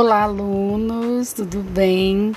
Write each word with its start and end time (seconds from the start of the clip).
Olá, 0.00 0.22
alunos, 0.22 1.32
tudo 1.32 1.58
bem? 1.58 2.32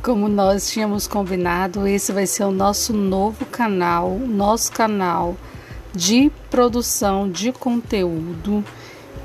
Como 0.00 0.28
nós 0.28 0.70
tínhamos 0.70 1.08
combinado, 1.08 1.84
esse 1.84 2.12
vai 2.12 2.24
ser 2.24 2.44
o 2.44 2.52
nosso 2.52 2.92
novo 2.92 3.44
canal, 3.46 4.16
nosso 4.16 4.70
canal 4.70 5.36
de 5.92 6.30
produção 6.48 7.28
de 7.28 7.50
conteúdo. 7.50 8.64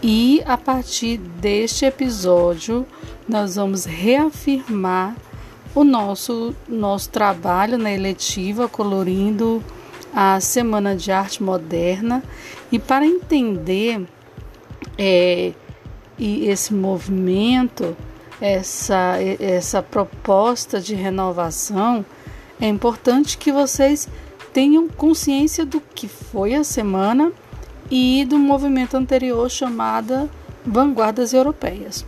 E 0.01 0.41
a 0.47 0.57
partir 0.57 1.17
deste 1.17 1.85
episódio, 1.85 2.87
nós 3.29 3.55
vamos 3.55 3.85
reafirmar 3.85 5.15
o 5.75 5.83
nosso, 5.83 6.55
nosso 6.67 7.11
trabalho 7.11 7.77
na 7.77 7.91
eletiva, 7.91 8.67
colorindo 8.67 9.63
a 10.11 10.39
Semana 10.39 10.95
de 10.95 11.11
Arte 11.11 11.43
Moderna. 11.43 12.23
E 12.71 12.79
para 12.79 13.05
entender 13.05 14.07
é, 14.97 15.53
e 16.17 16.47
esse 16.47 16.73
movimento, 16.73 17.95
essa, 18.39 19.17
essa 19.39 19.81
proposta 19.81 20.79
de 20.79 20.95
renovação, 20.95 22.05
é 22.59 22.67
importante 22.67 23.37
que 23.37 23.51
vocês 23.51 24.07
tenham 24.53 24.87
consciência 24.87 25.65
do 25.65 25.81
que 25.81 26.07
foi 26.07 26.53
a 26.55 26.63
semana 26.63 27.31
e 27.91 28.25
do 28.25 28.37
movimento 28.37 28.95
anterior 28.95 29.49
chamada 29.49 30.29
Vanguardas 30.65 31.33
Europeias. 31.33 32.05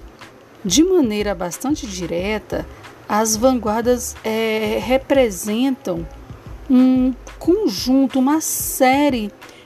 De 0.64 0.84
maneira 0.84 1.36
bastante 1.36 1.86
direta, 1.86 2.66
as 3.08 3.36
vanguardas 3.36 4.16
é, 4.24 4.80
representam 4.82 6.06
um 6.70 7.14
conjunto, 7.40 8.20
uma 8.20 8.42
série 8.42 9.28
de 9.28 9.57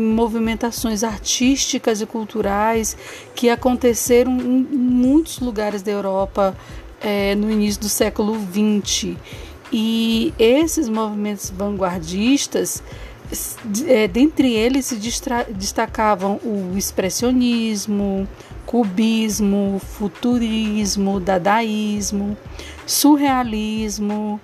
movimentações 0.00 1.02
artísticas 1.02 2.00
e 2.00 2.06
culturais 2.06 2.96
que 3.34 3.48
aconteceram 3.48 4.32
em 4.38 4.66
muitos 4.70 5.38
lugares 5.38 5.82
da 5.82 5.90
Europa 5.90 6.56
é, 7.00 7.34
no 7.34 7.50
início 7.50 7.80
do 7.80 7.88
século 7.88 8.38
XX. 8.38 9.16
E 9.72 10.32
esses 10.38 10.88
movimentos 10.88 11.50
vanguardistas, 11.50 12.82
é, 13.86 14.08
dentre 14.08 14.52
eles 14.52 14.86
se 14.86 14.96
destacavam 15.54 16.40
o 16.42 16.74
expressionismo, 16.76 18.26
cubismo, 18.64 19.80
futurismo, 19.82 21.20
dadaísmo, 21.20 22.36
surrealismo 22.86 24.40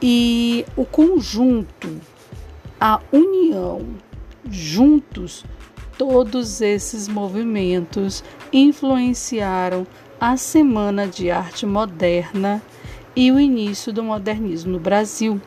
e 0.00 0.64
o 0.76 0.84
conjunto, 0.84 2.00
a 2.80 3.00
união 3.12 3.84
Juntos, 4.50 5.44
todos 5.96 6.60
esses 6.60 7.08
movimentos 7.08 8.22
influenciaram 8.52 9.86
a 10.20 10.36
Semana 10.36 11.06
de 11.06 11.30
Arte 11.30 11.66
Moderna 11.66 12.62
e 13.14 13.30
o 13.32 13.40
início 13.40 13.92
do 13.92 14.02
modernismo 14.02 14.72
no 14.72 14.78
Brasil, 14.78 15.40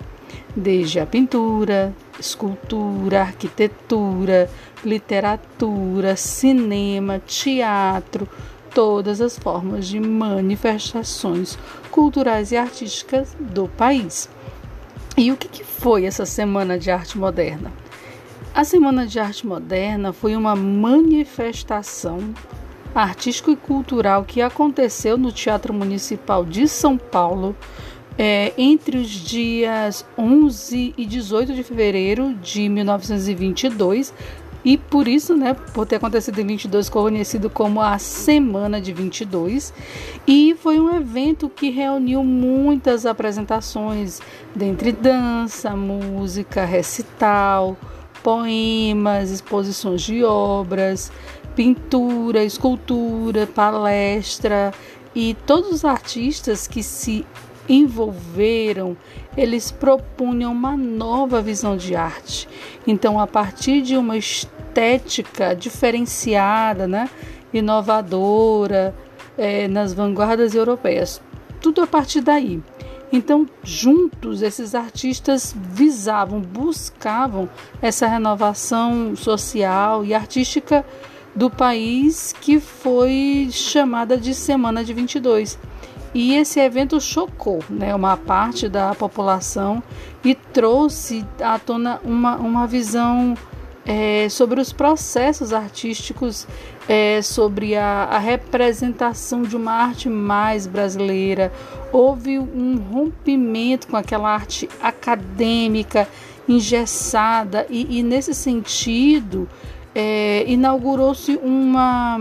desde 0.56 1.00
a 1.00 1.06
pintura, 1.06 1.94
escultura, 2.19 3.22
arquitetura, 3.22 4.50
literatura, 4.84 6.16
cinema, 6.16 7.19
teatro, 7.19 8.28
todas 8.73 9.22
as 9.22 9.38
formas 9.38 9.88
de 9.88 10.00
manifestações 10.00 11.58
culturais 11.89 12.52
e 12.52 12.58
artísticas 12.58 13.36
do 13.39 13.67
país. 13.67 14.30
E 15.17 15.31
o 15.31 15.38
que 15.38 15.64
foi 15.64 16.06
essa 16.06 16.25
Semana 16.25 16.78
de 16.78 16.92
Arte 16.92 17.17
Moderna? 17.17 17.81
A 18.53 18.66
Semana 18.66 19.07
de 19.07 19.17
Arte 19.17 19.47
Moderna 19.47 20.11
foi 20.11 20.35
uma 20.35 20.57
manifestação 20.57 22.19
artística 22.94 23.49
e 23.49 23.55
cultural 23.55 24.25
que 24.25 24.41
aconteceu 24.41 25.17
no 25.17 25.31
Teatro 25.31 25.73
Municipal 25.73 26.44
de 26.44 26.67
São 26.67 26.97
Paulo 26.97 27.56
é, 28.17 28.51
entre 28.57 28.97
os 28.97 29.07
dias 29.07 30.06
11 30.17 30.94
e 30.97 31.06
18 31.06 31.53
de 31.53 31.63
fevereiro 31.63 32.34
de 32.35 32.67
1922 32.67 34.13
e 34.66 34.78
por 34.78 35.07
isso, 35.07 35.34
né, 35.35 35.56
por 35.73 35.85
ter 35.85 35.95
acontecido 35.95 36.40
em 36.40 36.45
22, 36.45 36.90
conhecido 36.90 37.50
como 37.50 37.81
a 37.81 37.97
Semana 37.97 38.79
de 38.79 38.94
22, 38.94 39.73
e 40.28 40.56
foi 40.59 40.79
um 40.79 40.95
evento 40.95 41.50
que 41.50 41.72
reuniu 41.72 42.23
muitas 42.23 43.07
apresentações, 43.07 44.22
dentre 44.56 44.91
dança, 44.91 45.75
música, 45.75 46.63
recital, 46.63 47.75
poemas, 48.24 49.32
exposições 49.32 50.02
de 50.02 50.24
obras, 50.24 51.12
pintura, 51.56 52.44
escultura, 52.44 53.48
palestra 53.48 54.74
e 55.14 55.36
todos 55.46 55.72
os 55.72 55.86
artistas 55.86 56.68
que 56.68 56.82
se 56.82 57.26
envolveram, 57.68 58.98
eles 59.36 59.72
propunham 59.72 60.52
uma 60.52 60.76
nova 60.76 61.42
visão 61.42 61.78
de 61.78 61.96
arte. 61.96 62.48
Então, 62.86 63.20
a 63.20 63.28
partir 63.28 63.82
de 63.82 63.96
uma 63.96 64.18
estética 64.18 65.56
diferenciada, 65.56 66.88
né, 66.88 67.09
inovadora, 67.53 68.96
é, 69.38 69.68
nas 69.68 69.94
vanguardas 69.94 70.53
europeias, 70.53 71.22
tudo 71.62 71.82
a 71.82 71.88
partir 71.88 72.22
daí. 72.22 72.62
Então, 73.11 73.45
juntos, 73.63 74.41
esses 74.41 74.73
artistas 74.73 75.53
visavam, 75.57 76.39
buscavam 76.39 77.49
essa 77.81 78.07
renovação 78.07 79.16
social 79.16 80.05
e 80.05 80.13
artística 80.13 80.85
do 81.35 81.49
país 81.49 82.33
que 82.39 82.59
foi 82.59 83.49
chamada 83.51 84.17
de 84.17 84.33
Semana 84.33 84.83
de 84.83 84.94
22. 84.94 85.59
E 86.13 86.35
esse 86.35 86.59
evento 86.59 86.99
chocou 86.99 87.63
né, 87.69 87.95
uma 87.95 88.17
parte 88.17 88.67
da 88.67 88.94
população 88.94 89.81
e 90.23 90.35
trouxe 90.35 91.25
à 91.41 91.57
tona 91.57 91.99
uma, 92.03 92.35
uma 92.35 92.67
visão 92.67 93.35
é, 93.85 94.28
sobre 94.29 94.59
os 94.59 94.72
processos 94.73 95.53
artísticos, 95.53 96.47
é, 96.91 97.22
sobre 97.22 97.78
a, 97.78 98.03
a, 98.03 98.18
representação 98.18 99.44
de 99.44 99.56
uma 99.56 99.72
arte 99.72 100.09
mais 100.09 100.68
brasileira. 100.68 101.50
Houve 101.90 102.38
um 102.38 102.75
rompimento 102.75 103.88
com 103.88 103.96
aquela 103.96 104.29
arte 104.29 104.68
acadêmica, 104.84 106.06
engessada, 106.50 107.66
e, 107.69 108.00
e 108.00 108.03
nesse 108.03 108.34
sentido 108.34 109.47
é, 109.96 110.44
inaugurou-se 110.46 111.40
uma 111.41 112.19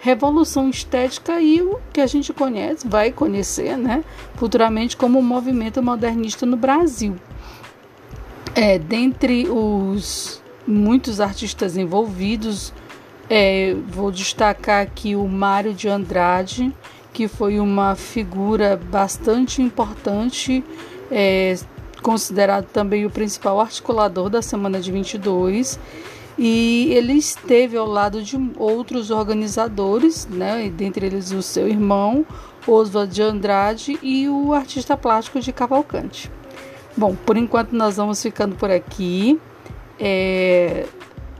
revolução 0.00 0.70
estética 0.70 1.38
e 1.38 1.60
o 1.60 1.78
que 1.92 2.00
a 2.00 2.06
gente 2.06 2.32
conhece, 2.32 2.88
vai 2.88 3.12
conhecer 3.12 3.76
né, 3.76 4.02
futuramente 4.36 4.96
como 4.96 5.18
o 5.18 5.22
movimento 5.22 5.82
modernista 5.82 6.46
no 6.46 6.56
Brasil. 6.56 7.14
É, 8.54 8.78
dentre 8.78 9.46
os 9.50 10.42
muitos 10.66 11.20
artistas 11.20 11.76
envolvidos. 11.76 12.72
É, 13.30 13.76
vou 13.88 14.10
destacar 14.10 14.82
aqui 14.82 15.14
o 15.14 15.28
Mário 15.28 15.74
de 15.74 15.88
Andrade, 15.88 16.72
que 17.12 17.28
foi 17.28 17.60
uma 17.60 17.94
figura 17.94 18.80
bastante 18.90 19.60
importante, 19.60 20.64
é, 21.10 21.56
considerado 22.02 22.66
também 22.66 23.04
o 23.04 23.10
principal 23.10 23.60
articulador 23.60 24.30
da 24.30 24.40
Semana 24.40 24.80
de 24.80 24.90
22. 24.90 25.78
E 26.38 26.90
ele 26.92 27.14
esteve 27.14 27.76
ao 27.76 27.86
lado 27.86 28.22
de 28.22 28.38
outros 28.56 29.10
organizadores, 29.10 30.26
né, 30.30 30.72
dentre 30.74 31.06
eles 31.06 31.32
o 31.32 31.42
seu 31.42 31.68
irmão, 31.68 32.24
Oswald 32.66 33.12
de 33.12 33.22
Andrade, 33.22 33.98
e 34.02 34.28
o 34.28 34.54
artista 34.54 34.96
plástico 34.96 35.40
de 35.40 35.52
Cavalcante. 35.52 36.30
Bom, 36.96 37.14
por 37.14 37.36
enquanto 37.36 37.72
nós 37.72 37.96
vamos 37.96 38.22
ficando 38.22 38.54
por 38.54 38.70
aqui. 38.70 39.38
É, 39.98 40.86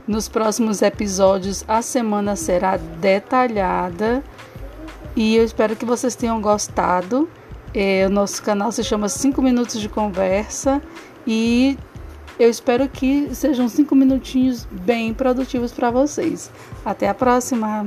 nos 0.09 0.27
próximos 0.27 0.81
episódios 0.81 1.63
a 1.67 1.83
semana 1.83 2.35
será 2.35 2.77
detalhada 2.77 4.23
e 5.15 5.35
eu 5.35 5.43
espero 5.43 5.75
que 5.75 5.85
vocês 5.85 6.15
tenham 6.15 6.41
gostado. 6.41 7.29
É, 7.75 8.07
o 8.07 8.09
nosso 8.09 8.41
canal 8.41 8.71
se 8.71 8.83
chama 8.83 9.07
5 9.07 9.39
Minutos 9.39 9.79
de 9.79 9.87
Conversa 9.87 10.81
e 11.27 11.77
eu 12.39 12.49
espero 12.49 12.89
que 12.89 13.29
sejam 13.35 13.69
cinco 13.69 13.93
minutinhos 13.93 14.65
bem 14.71 15.13
produtivos 15.13 15.71
para 15.71 15.91
vocês. 15.91 16.49
Até 16.83 17.07
a 17.07 17.13
próxima! 17.13 17.85